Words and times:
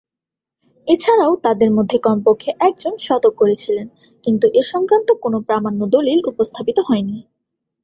এছাড়াও 0.87 1.33
তাদের 1.45 1.69
মধ্যে 1.77 1.97
কমপক্ষে 1.99 2.49
একজন 2.67 2.93
শতক 2.99 3.33
করেছিলেন; 3.37 3.87
কিন্তু 4.23 4.45
এ 4.53 4.71
সংক্রান্ত 4.71 5.09
কোন 5.23 5.33
প্রামাণ্য 5.47 5.81
দলিল 5.95 6.19
উপস্থাপিত 6.31 6.77
হয়নি। 6.87 7.17